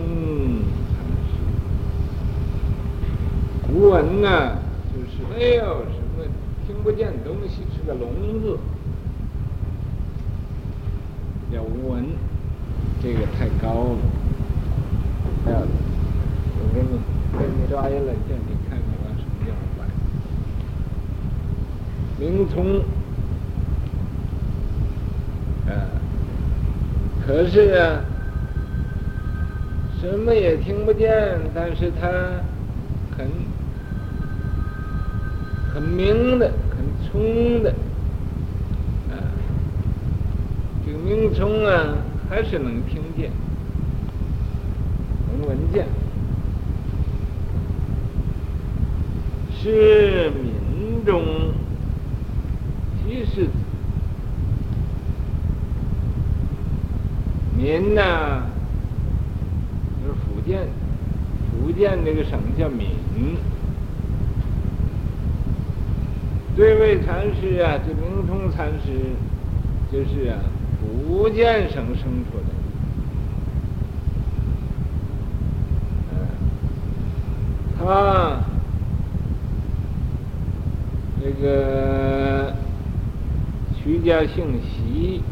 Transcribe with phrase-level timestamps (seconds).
[0.00, 0.96] 聪禅
[1.26, 1.30] 师。
[3.66, 4.58] 古文呢，
[4.92, 6.24] 就是没有什么
[6.66, 8.08] 听不见东西，是个聋
[8.42, 8.58] 子。
[11.52, 12.04] 叫无闻，
[13.02, 13.98] 这个太高了。
[15.46, 16.88] 哎呀，我给你
[17.38, 19.80] 给你抓一冷镜，你看看往什么地方摆。
[22.18, 22.80] 明聪，
[25.66, 25.72] 啊，
[27.26, 28.04] 可是啊，
[30.00, 32.08] 什么也听不见，但是他
[33.14, 33.28] 很
[35.74, 37.70] 很明的，很聪的。
[39.10, 39.20] 啊，
[40.86, 41.98] 这个明聪啊，
[42.30, 43.30] 还是能听见，
[45.38, 45.86] 能闻见，
[49.52, 51.22] 是民中，
[53.04, 53.48] 其实
[57.54, 58.46] 民呐、
[60.50, 60.66] 建，
[61.52, 62.88] 福建那个省叫闽。
[66.56, 69.14] 这位禅师啊，这明通禅师，
[69.92, 70.36] 就是啊。
[70.80, 72.50] 福建省生出来的，
[76.12, 76.14] 嗯
[77.78, 78.40] 他
[81.22, 82.54] 这个
[83.76, 85.22] 徐家姓习，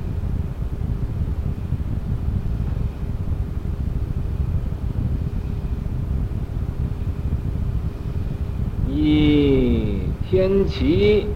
[9.08, 11.26] 以天齐，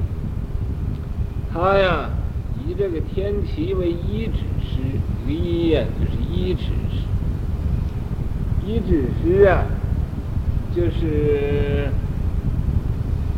[1.53, 2.11] 他呀。
[2.65, 4.79] 以这个天齐为依止师，
[5.27, 7.03] 依呀就是依止师，
[8.65, 9.65] 依止师啊，
[10.73, 11.89] 就是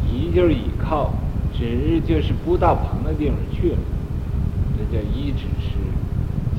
[0.06, 1.14] 依就是依靠，
[1.54, 3.78] 止就是不到旁的地方去了，
[4.76, 5.78] 这叫依止师，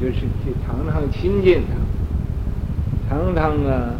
[0.01, 3.93] 就是去常常亲近他，常常啊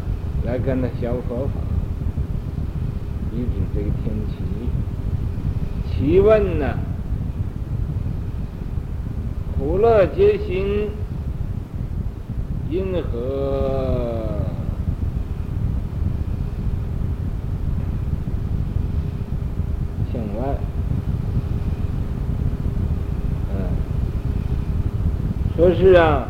[0.43, 1.61] 来跟他学佛法，
[3.35, 4.35] 依止这个天齐，
[5.91, 6.79] 齐问呢？
[9.57, 10.89] 苦乐皆心，
[12.69, 14.39] 因何
[20.13, 20.57] 向外？
[23.51, 23.55] 嗯，
[25.57, 26.27] 说是啊，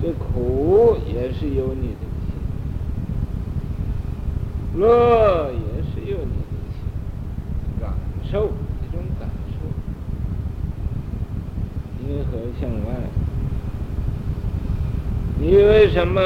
[0.00, 1.96] 这苦也是由你，
[4.78, 6.32] 乐也是有你
[7.80, 7.92] 的感
[8.30, 8.52] 受，
[8.82, 9.58] 一种，感受。
[12.06, 12.94] 因何向外？
[15.40, 16.20] 你为什么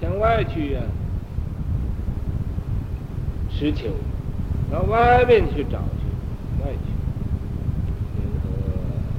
[0.00, 0.80] 向外去呀、
[3.50, 3.88] 持求，
[4.70, 6.04] 到外面去找去，
[6.62, 6.90] 外去。
[8.16, 8.48] 因何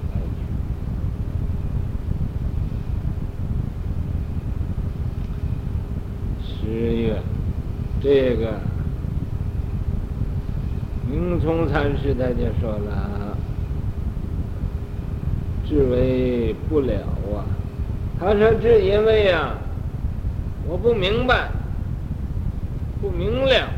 [0.09, 0.13] 外
[6.71, 7.21] 十月，
[8.01, 8.53] 这个
[11.09, 13.35] 明聪禅师他就说了。
[15.67, 16.95] 治为不了
[17.33, 17.45] 啊！
[18.19, 19.57] 他说：“这因为呀、啊，
[20.67, 21.49] 我不明白，
[23.01, 23.69] 不明了，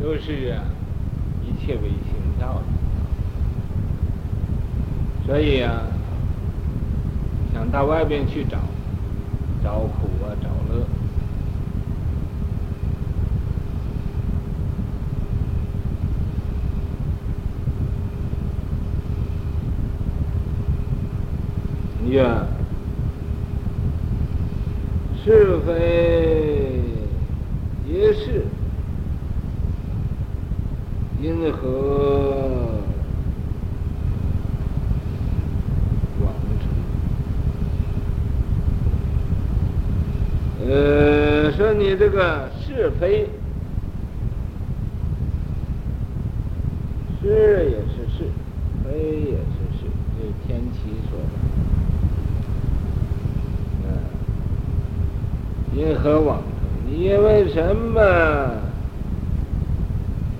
[0.00, 0.62] 就是啊，
[1.42, 2.62] 一切唯心造的。
[5.26, 5.82] 所以啊，
[7.52, 8.58] 想到外边去找，
[9.62, 10.84] 找苦啊，找乐。”
[22.10, 22.44] 呀，
[25.22, 26.82] 是非
[27.86, 28.46] 皆是，
[31.22, 32.80] 因何
[36.20, 36.32] 妄
[40.58, 40.59] 成？
[40.70, 43.26] 呃，说你这个是非，
[47.20, 48.30] 是也是是，
[48.84, 48.88] 非
[49.22, 50.78] 也是是，这是天齐
[51.10, 51.34] 说的。
[55.74, 56.44] 因何妄成？
[56.88, 58.00] 你为什么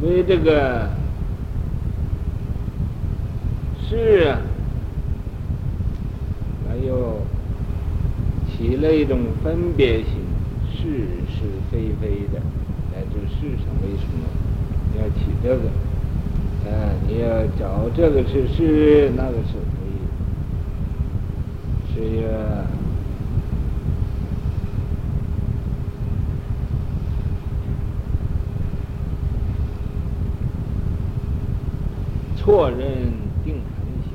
[0.01, 0.89] 为这个
[3.89, 4.39] 是啊？
[6.69, 7.21] 还有
[8.61, 10.21] 起了一种分别心，
[10.71, 10.83] 是
[11.33, 11.41] 是
[11.73, 12.39] 非非的。
[12.93, 14.29] 在这世上，为什么
[14.99, 15.65] 要起这个？
[16.69, 17.27] 啊，你要
[17.59, 19.55] 找这个是是，那个是
[21.95, 22.29] 非，是呀。
[32.37, 32.79] 错认
[33.43, 34.13] 定禅心，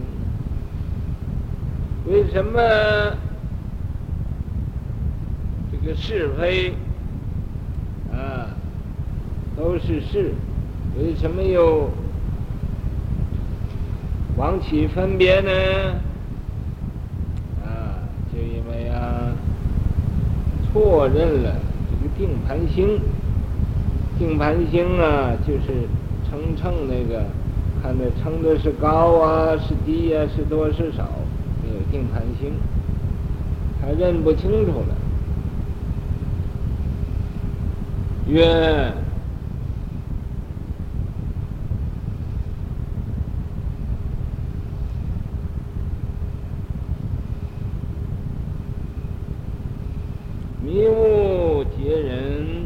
[2.06, 2.60] 为什么
[5.86, 6.74] 这个是非
[8.12, 8.50] 啊
[9.56, 10.32] 都是是？
[10.98, 11.92] 为什么又
[14.36, 15.52] 往起分别呢？
[17.64, 18.02] 啊，
[18.34, 19.32] 就因为啊
[20.74, 21.56] 错认了
[21.88, 23.00] 这个定盘星。
[24.18, 25.88] 定盘星啊，就是
[26.28, 27.26] 称称那个，
[27.84, 31.08] 看那称的是高啊，是低呀、啊，是多是少，
[31.62, 32.54] 没有定盘星，
[33.80, 35.05] 他认不清楚了。
[38.28, 38.94] 曰：
[50.62, 52.66] 迷悟结人。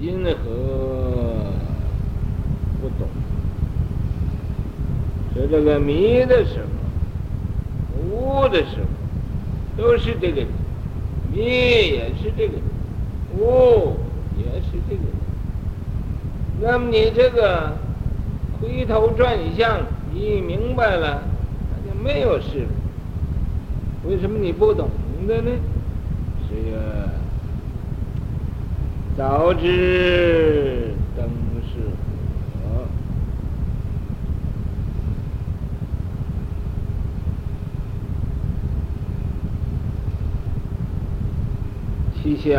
[0.00, 0.32] 因何
[2.80, 3.06] 不懂？
[5.32, 6.66] 说这个迷的时候，
[8.10, 8.86] 悟的时候，
[9.80, 10.48] 都是这个人，
[11.32, 12.62] 迷也是这个人，
[13.38, 13.94] 悟
[14.36, 15.12] 也是这个人。
[16.60, 17.72] 那么你这个
[18.60, 19.80] 回头转向，
[20.12, 21.22] 你明白了，
[21.72, 22.66] 那就没有事。
[24.06, 24.90] 为什么你不懂
[25.26, 25.50] 的呢？
[26.46, 26.76] 是呀。
[29.16, 31.24] 早知灯
[31.62, 31.80] 是
[32.60, 32.84] 火，
[42.22, 42.52] 其向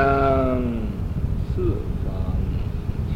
[1.56, 2.13] 四方
[3.09, 3.13] 求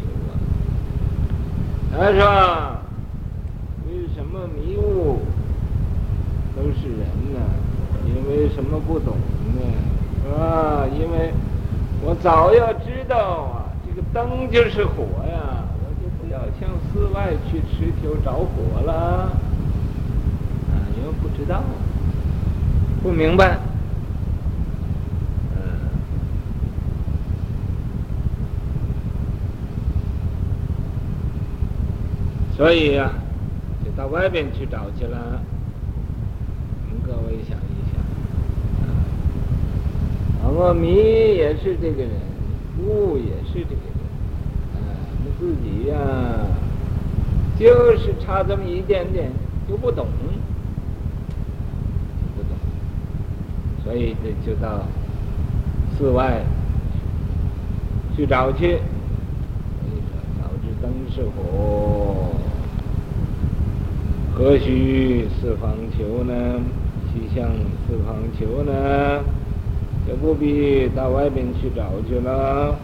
[1.87, 1.87] 啊！
[2.00, 2.78] 他说
[3.90, 5.20] ：“为什么迷雾
[6.56, 7.40] 都是人呢？
[8.06, 9.16] 因为什么不懂
[9.56, 9.62] 呢？
[10.24, 10.86] 是吧？
[10.94, 11.34] 因为。”
[12.06, 18.94] 我早要知道啊，这个灯就是火呀，我就不要向寺外去持求着火了。
[20.70, 21.64] 啊，因为不知道，
[23.02, 23.58] 不明白。
[25.56, 25.60] 嗯，
[32.57, 33.12] 所以呀，
[33.86, 35.39] 就到外边去找去了。
[36.89, 38.01] 您各位想一想，
[38.81, 40.50] 啊。
[40.50, 42.09] 我迷也是这个人，
[42.80, 44.01] 悟也是这个人，
[44.74, 44.89] 啊，
[45.24, 45.95] 你自己呀、
[47.59, 49.31] 就是差这么一点点
[49.69, 50.07] 就不懂，
[52.36, 52.57] 不懂，
[53.83, 54.83] 所以这就到
[55.95, 56.42] 寺外
[58.15, 58.80] 去找去。
[59.80, 61.97] 所以说，早知灯是火，
[64.38, 66.62] 何须四方求呢？
[67.12, 67.50] 西向
[67.88, 69.24] 四方求呢？
[70.07, 72.75] 就不必到外边去找去了。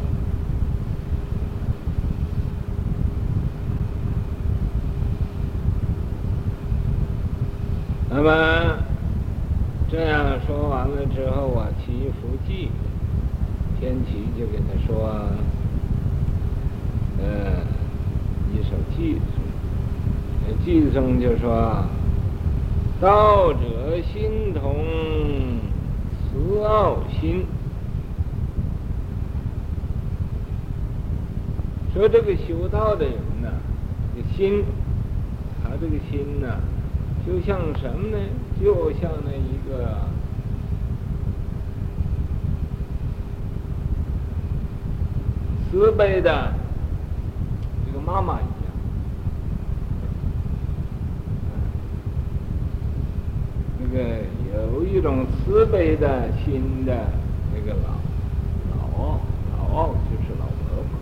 [8.09, 8.77] 那么
[9.91, 12.69] 这样说完了之后啊，祈福记，
[13.79, 15.29] 天齐就给他说，
[17.19, 17.61] 呃，
[18.51, 19.17] 一首偈
[20.47, 21.83] 颂，偈颂就说，
[22.99, 24.83] 道者心同。
[26.35, 27.45] 慈傲心，
[31.93, 33.51] 说这个修道的人呢，
[34.15, 34.65] 这心，
[35.63, 36.59] 他这个心呢，
[37.23, 38.17] 就像什么呢？
[38.59, 39.99] 就像那一个
[45.69, 46.51] 慈悲的
[47.85, 48.39] 这个妈妈
[53.93, 54.33] 一样，那个。
[54.53, 56.93] 有一种慈悲的心的
[57.51, 57.89] 那个老
[58.69, 59.19] 老
[59.57, 60.93] 老就是老婆婆，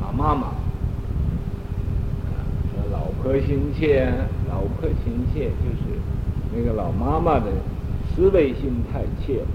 [0.00, 0.48] 老妈妈，
[2.72, 4.10] 说老婆心切，
[4.48, 5.82] 老婆心切就是
[6.56, 7.52] 那个老妈妈的
[8.14, 9.46] 慈悲心太切了，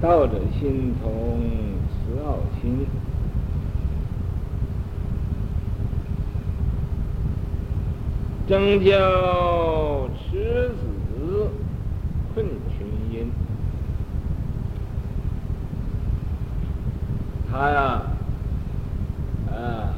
[0.00, 1.40] 道者心同
[1.88, 2.86] 慈傲心。
[8.48, 11.48] 争教持子
[12.34, 13.30] 困群阴，
[17.50, 18.02] 他呀，
[19.50, 19.92] 啊，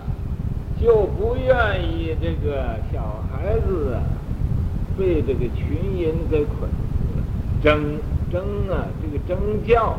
[0.81, 3.99] 就不愿意这个小孩子
[4.99, 7.23] 被这个群阴给捆住了。
[7.63, 7.99] 争
[8.31, 9.99] 争啊，这个争教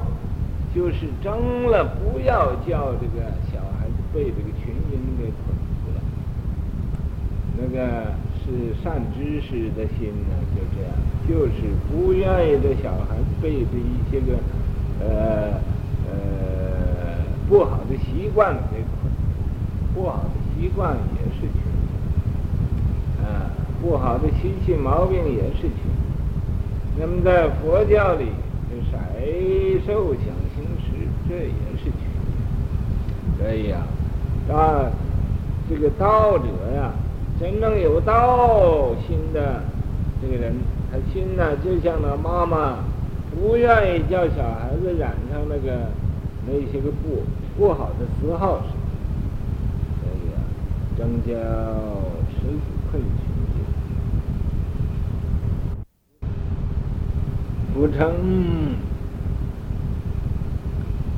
[0.74, 6.02] 就是争了，不要叫这个小孩子被这个群阴给捆住了。
[7.58, 8.14] 那个。
[8.46, 8.52] 是
[8.84, 10.92] 善知识的心呢，就这样，
[11.26, 14.38] 就是不愿意这小孩子被这一些个，
[15.00, 15.62] 呃
[17.54, 19.12] 不好的习惯给捆，
[19.94, 21.62] 不好的习惯也是群，
[23.24, 25.84] 啊，不好的习气毛病也是缺。
[26.98, 28.26] 那么在佛教里，
[28.72, 28.98] 就色
[29.86, 30.24] 受想
[30.56, 33.44] 行识，这也是缺。
[33.44, 33.86] 所以呀，
[34.52, 34.90] 啊，
[35.70, 36.46] 这个道者
[36.76, 36.92] 呀，
[37.40, 39.62] 真正有道心的
[40.20, 40.56] 这个人，
[40.92, 42.80] 他心呢，就像那妈妈
[43.36, 45.92] 不愿意叫小孩子染上那个
[46.48, 47.22] 那些个不
[47.58, 48.74] 不好的嗜好似的。
[50.02, 50.38] 所以啊，
[50.98, 51.32] 增教
[52.30, 52.58] 十子
[52.92, 53.24] 困穷。
[57.74, 57.98] 不成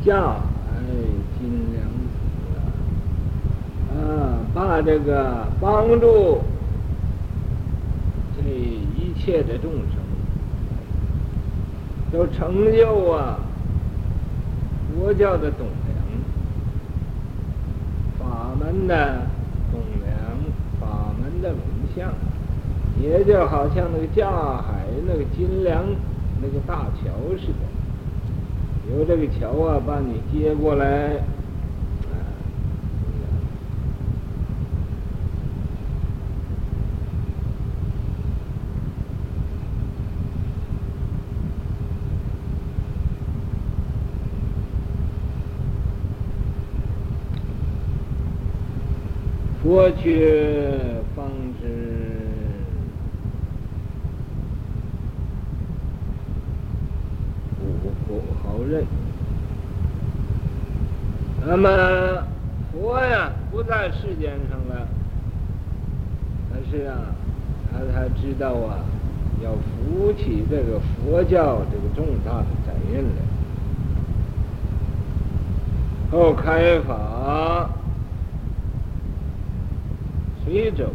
[0.04, 0.38] 教
[0.72, 0.74] 哎，
[1.38, 1.42] 金
[1.74, 2.14] 良子
[3.94, 6.40] 啊，把这个帮助
[8.38, 9.84] 这一切的众生
[12.12, 13.38] 都成就啊
[14.96, 15.68] 佛教的栋
[18.88, 19.22] 那，
[19.72, 20.12] 栋梁，
[20.80, 21.60] 法门的龙
[21.96, 22.14] 像，
[23.02, 24.30] 也就好像那个架
[24.62, 25.84] 海那个金梁。
[26.42, 31.14] 那个大桥似的，由这个桥啊把你接过来，
[32.12, 32.20] 啊，
[49.76, 50.32] 过去
[51.14, 51.28] 方
[51.60, 51.68] 知。
[58.68, 58.84] 认，
[61.46, 61.70] 那么
[62.72, 64.88] 佛呀不在世间上了，
[66.50, 66.98] 但是啊，
[67.72, 68.80] 他才知道啊，
[69.44, 73.22] 要扶起这个佛教这个重大的责任来，
[76.12, 77.70] 后开法，
[80.46, 80.92] 随走。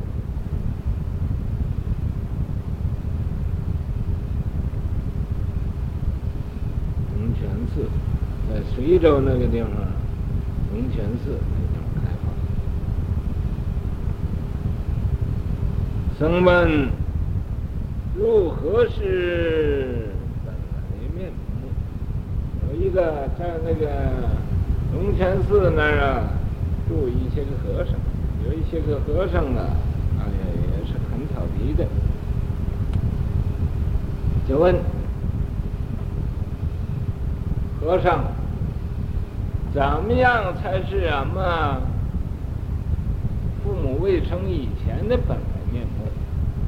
[7.73, 7.85] 寺
[8.49, 9.71] 在随州那个地方，
[10.73, 12.25] 龙泉寺那地方开放。
[16.19, 16.89] 僧问：
[18.19, 20.09] 入何是
[20.45, 20.83] 本来
[21.15, 21.31] 面？
[22.69, 23.87] 有一个在那个
[24.93, 26.27] 龙泉寺那儿啊，
[26.89, 27.95] 住一些个和尚，
[28.47, 29.67] 有一些个和尚啊，
[30.19, 31.87] 哎呀，也是很调皮的，
[34.49, 34.75] 就问。
[37.81, 38.25] 和尚，
[39.73, 41.81] 怎么样才是什么
[43.65, 46.05] 父母未生以前的本来面目？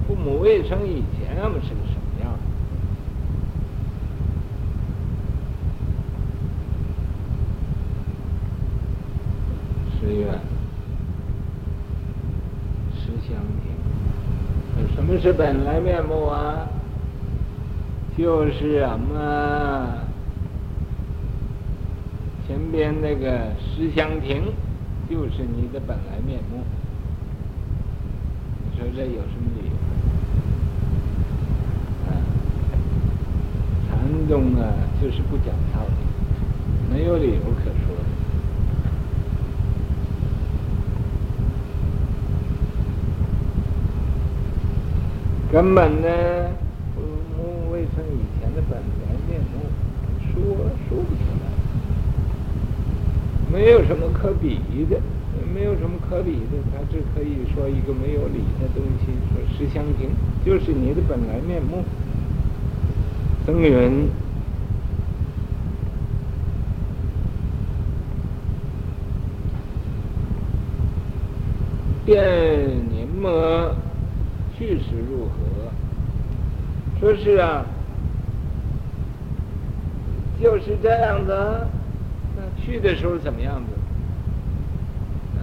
[0.09, 2.33] 父母未生以前，我们是个什么样？
[10.01, 10.27] 十月，
[12.95, 13.39] 十相
[15.19, 16.69] 是本来面目啊？
[18.17, 20.03] 就是俺们。
[22.47, 24.43] 前边那个十香亭，
[25.09, 26.63] 就是你的本来面目。
[28.65, 29.73] 你说这有什么理由？
[32.09, 32.11] 啊，
[33.89, 34.63] 禅宗啊，
[35.01, 38.03] 就是不讲道理，没有理由可说的。
[45.53, 46.09] 根本呢，
[46.95, 47.03] 父
[47.37, 49.69] 母未生以前的本来面目，
[50.33, 50.57] 说
[50.89, 51.45] 说不出来。
[53.53, 54.99] 没有什么可比的，
[55.55, 60.09] 没有什么可比的，他只可以说一个没有理的东西，说实相亭
[60.43, 61.85] 就是你的本来面目。
[63.45, 64.09] 僧云，
[72.07, 72.25] 便
[72.91, 73.77] 您么
[74.63, 75.33] 去时如何？
[77.01, 77.67] 说是啊，
[80.41, 81.67] 就是这样的。
[82.37, 82.43] 那。
[82.65, 83.73] 去的时候怎么样子？
[85.37, 85.43] 啊，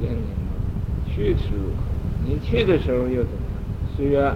[0.00, 1.82] 见你去时如何？
[2.24, 3.60] 你去的时候又怎么样？
[3.94, 4.34] 岁月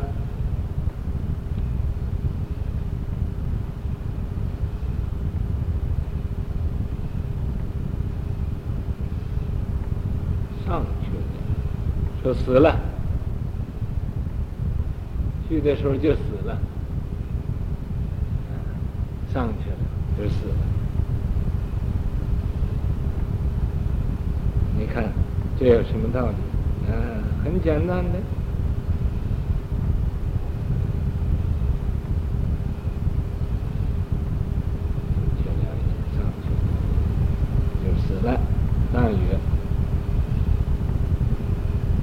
[10.66, 11.08] 上去
[12.28, 12.76] 就，死了。
[15.48, 16.58] 去的时候就死了，
[19.32, 19.76] 上去了。
[20.18, 20.54] 就死了。
[24.78, 25.10] 你看，
[25.58, 26.92] 这有什么道理？
[26.92, 26.92] 啊，
[27.42, 28.18] 很简单的。
[35.38, 35.54] 去了
[36.14, 36.46] 上去，
[37.86, 38.38] 就死了。
[38.92, 39.16] 大约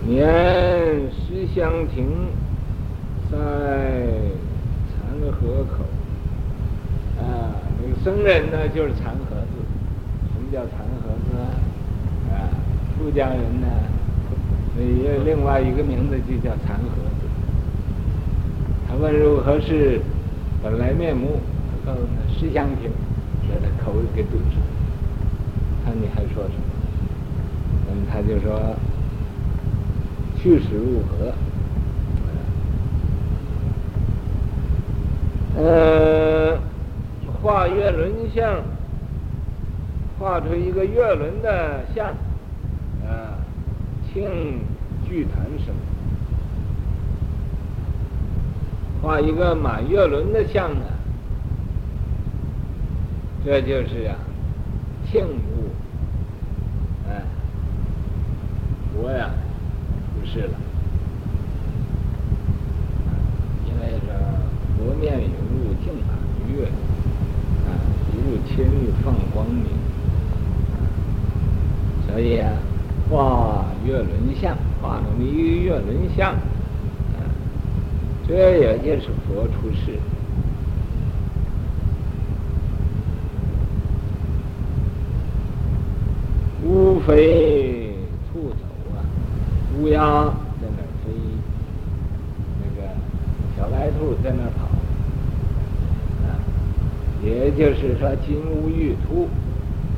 [0.07, 1.09] 年
[1.53, 2.27] 香亭
[3.31, 3.37] 在
[4.91, 4.95] 禅
[5.31, 5.83] 河口。
[7.17, 9.57] 啊，那个僧人呢，就是禅和子。
[10.33, 11.57] 什么叫禅和子啊？
[12.31, 12.49] 啊，
[12.97, 13.67] 出家人呢，
[14.77, 17.25] 也有另外一个名字，就叫禅和子。
[18.87, 19.99] 他问如何是
[20.63, 21.39] 本来面目？
[21.85, 22.91] 他告诉他：十香亭，
[23.49, 24.61] 把他口给堵上。
[25.83, 26.61] 看你还说什么？
[27.87, 28.75] 那么他就说：
[30.37, 31.33] 去时如何？
[35.57, 36.04] 呃。
[37.67, 38.61] 月轮像，
[40.19, 42.07] 画出一个月轮的像，
[43.05, 43.37] 啊，
[44.11, 44.59] 庆
[45.07, 45.73] 聚坛生。
[49.01, 50.89] 画一个满月轮的像啊，
[53.45, 54.17] 这就是呀、啊，
[55.05, 55.69] 庆物，
[57.07, 57.21] 哎，
[58.93, 59.29] 佛呀，
[60.19, 60.57] 不是了，
[63.67, 64.13] 因为这
[64.75, 66.14] 佛面有入净满月。
[68.47, 69.65] 千日放光明，
[72.07, 72.51] 所以啊，
[73.09, 77.21] 画月轮像，画那么一个月轮像，啊，
[78.27, 79.99] 这也就是佛出世，
[86.63, 87.93] 乌飞
[88.31, 88.65] 兔走
[88.95, 88.97] 啊，
[89.77, 90.01] 乌鸦
[90.61, 91.13] 在那飞，
[92.59, 92.87] 那个
[93.55, 94.64] 小白兔在那跑。
[97.25, 99.27] 也就是说，金乌玉兔，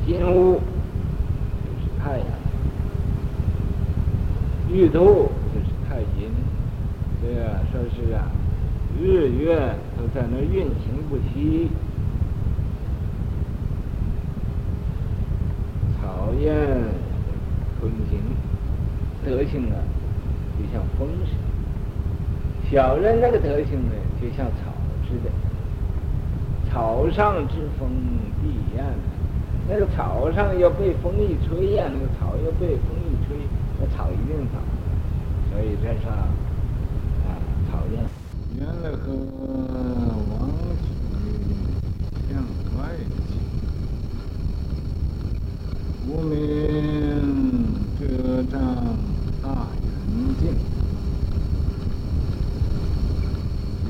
[0.06, 2.26] 金乌就是太阳，
[4.72, 6.30] 玉兔就是太阴，
[7.20, 8.30] 对啊，说是啊，
[8.98, 9.58] 日月
[9.98, 11.68] 都在那运行不息，
[16.00, 16.56] 草烟
[17.78, 18.18] 春行，
[19.22, 19.76] 德行啊，
[20.58, 24.72] 就像风似的；小人那个德行呢，就像草
[25.06, 25.30] 似的。
[26.78, 27.90] 草上之风
[28.40, 28.46] 必
[28.78, 28.82] 偃，
[29.68, 33.36] 那个草上要被风一吹呀，那个草要被风一吹，
[33.80, 34.60] 那草一定倒。
[35.50, 36.12] 所以这上
[37.26, 37.28] 啊，
[37.68, 37.98] 讨厌。
[38.56, 39.10] 原来和
[40.30, 40.48] 王
[40.84, 40.86] 取
[42.30, 42.32] 向
[42.78, 42.80] 外
[43.26, 43.34] 去，
[46.06, 46.36] 无明
[47.98, 48.00] 遮
[48.52, 48.54] 障
[49.42, 49.84] 大圆
[50.38, 50.40] 镜，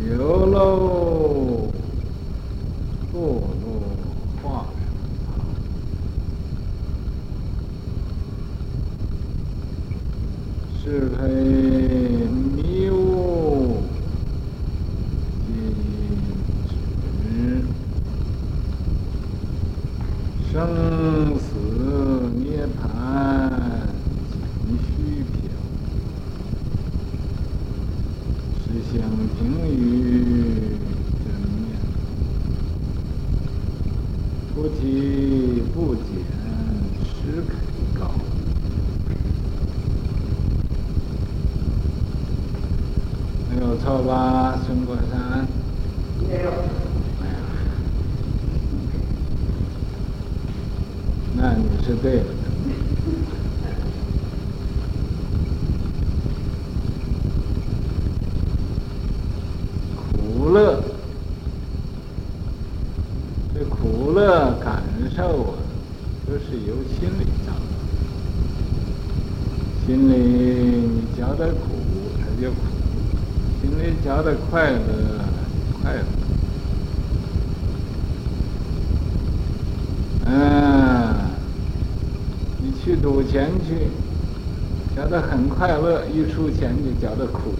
[0.09, 0.57] 有漏。
[3.11, 3.67] 堕落
[4.41, 4.87] 化生
[5.27, 5.29] 旁，
[10.89, 11.23] 是非
[12.57, 13.83] 迷悟
[15.47, 15.53] 尽
[16.67, 16.73] 止，
[20.51, 21.45] 生死
[22.39, 22.81] 涅槃
[24.33, 24.41] 尽
[24.81, 24.89] 虚
[25.35, 25.37] 缥，
[28.65, 28.97] 十香
[29.39, 29.77] 亭语。
[34.55, 36.03] 菩提不减，
[37.05, 37.53] 实肯
[37.95, 38.11] 高。
[43.51, 45.47] 没有错吧，孙国山？
[46.29, 46.51] 没有。
[47.23, 47.35] 哎呀，
[51.41, 52.25] 那你是对的。
[59.95, 60.83] 苦乐。
[63.55, 63.65] 这
[64.65, 64.83] 感
[65.15, 65.55] 受啊，
[66.27, 67.61] 都是由心里造的。
[69.87, 71.61] 心里你觉得苦，
[72.19, 72.57] 它就苦；
[73.61, 74.79] 心里觉得快乐，
[75.81, 76.01] 快乐。
[80.27, 81.15] 嗯，
[82.61, 83.89] 你去赌钱去，
[84.97, 87.55] 觉得很快乐，一输钱就觉得苦。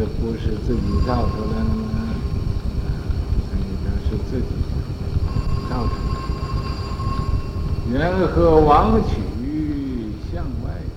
[0.00, 1.84] 这不是自己造出来的吗？
[3.44, 4.46] 所以都是自己
[5.68, 6.16] 造出来
[7.92, 7.92] 的。
[7.92, 9.10] 缘何王取
[10.32, 10.88] 向外去？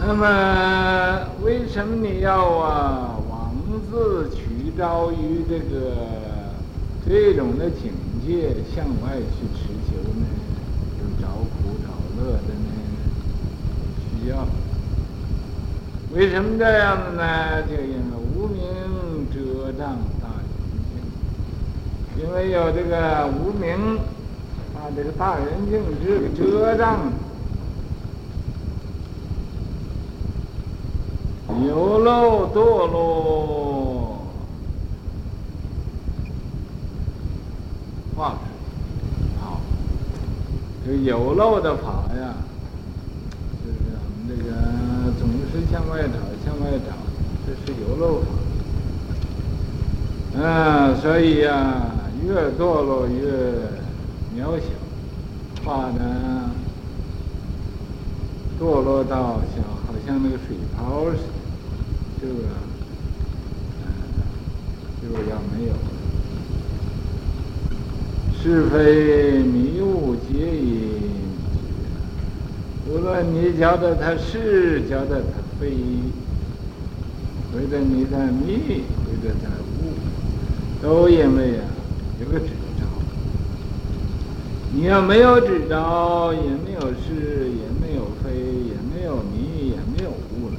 [0.00, 0.24] 那么
[1.44, 3.52] 为什么你要啊王
[3.90, 6.54] 自取招于这个
[7.06, 7.92] 这种的境
[8.26, 10.24] 界向外去持求呢？
[10.96, 12.72] 就找苦找乐的呢？
[14.00, 14.48] 需要。
[16.14, 17.62] 为什么这样子呢？
[17.62, 17.96] 就因为
[18.36, 18.60] 无明
[19.32, 20.44] 遮障大圆
[20.92, 23.96] 镜，因为有这个无明
[24.76, 26.98] 啊，这个大圆镜遮遮障，
[31.66, 34.18] 有漏堕落，
[38.14, 38.36] 化
[39.40, 39.62] 好，
[40.84, 42.34] 这有漏的法呀，
[43.64, 44.50] 就是我们这个
[45.18, 46.92] 总是向外找，向外找，
[47.46, 48.26] 这是有漏法。
[50.34, 51.86] 嗯，所以呀，
[52.22, 53.32] 越堕落越
[54.36, 54.66] 渺小，
[55.64, 56.50] 法呢，
[58.60, 61.24] 堕落到像好像那个水泡似的，
[62.20, 62.34] 这个，
[63.86, 63.88] 嗯，
[65.00, 65.72] 就要没有。
[68.42, 71.00] 是非迷悟皆因，
[72.88, 75.70] 无论你觉得他是，觉得他非，
[77.52, 79.48] 或者你的迷，或者在
[79.78, 79.94] 悟，
[80.82, 81.64] 都因为啊
[82.20, 82.82] 有个执着。
[84.74, 90.56] 你要没有执着，也没有是，也没有非，也没有迷，也没有悟了。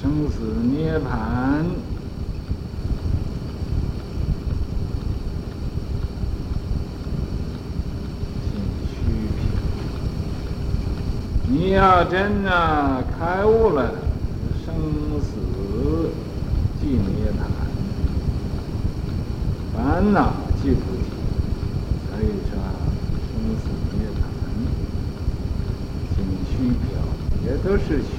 [0.00, 0.36] 生死
[0.70, 1.64] 涅槃，
[8.44, 8.48] 心
[8.88, 8.94] 虚
[9.36, 9.40] 缥。
[11.50, 12.50] 你要真的
[13.16, 13.92] 开悟了，
[14.66, 14.74] 生
[15.20, 16.10] 死
[16.80, 17.40] 即涅槃，
[19.72, 21.06] 烦恼即菩提。
[22.10, 22.58] 所以说，
[23.22, 23.30] 生
[23.62, 23.64] 死
[23.96, 24.20] 涅槃，
[26.16, 26.16] 心
[26.50, 26.50] 虚
[26.82, 26.90] 缥，
[27.46, 28.18] 也都是虚。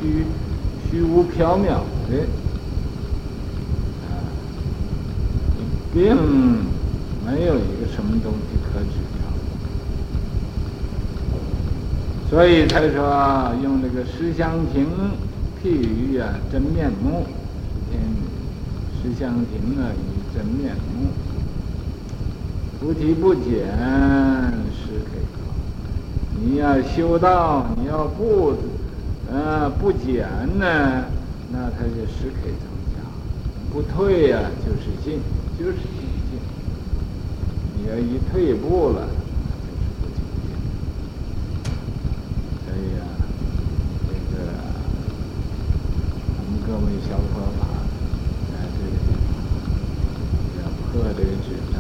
[0.90, 2.26] 虚无缥缈的，
[4.08, 4.10] 啊，
[5.94, 6.16] 并
[7.26, 9.20] 没有一个什么东西可指着，
[12.30, 14.86] 所以才说用这个实相亭
[15.64, 17.26] 譬喻啊，真面目，
[17.90, 18.00] 天
[19.02, 21.08] 实相亭啊，以真面目，
[22.80, 23.66] 菩提不减，
[24.72, 25.40] 是可靠。
[26.40, 28.54] 你要修道，你要不。
[29.32, 31.06] 呃，不减呢，
[31.52, 32.66] 那它就实可以增
[32.96, 32.98] 加；
[33.72, 35.22] 不退呀、啊，就是进，
[35.56, 35.84] 就是精
[36.32, 36.40] 进。
[37.78, 39.12] 你要一退步了，那
[39.62, 40.50] 就是不精进。
[42.66, 43.00] 所以呀，
[44.08, 44.36] 这个
[46.82, 47.68] 我们各位小佛法，
[48.54, 49.36] 在这个地方
[50.64, 51.78] 要破这个执着，